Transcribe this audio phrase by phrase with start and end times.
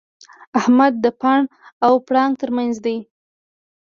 [0.59, 1.41] احمد د پاڼ
[1.85, 2.97] او پړانګ تر منځ دی.